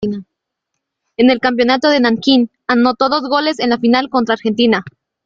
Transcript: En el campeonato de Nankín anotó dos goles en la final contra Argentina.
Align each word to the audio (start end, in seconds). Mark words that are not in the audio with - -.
En 1.17 1.29
el 1.29 1.39
campeonato 1.39 1.91
de 1.91 1.99
Nankín 1.99 2.49
anotó 2.65 3.07
dos 3.07 3.21
goles 3.29 3.59
en 3.59 3.69
la 3.69 3.77
final 3.77 4.09
contra 4.09 4.33
Argentina. 4.33 4.83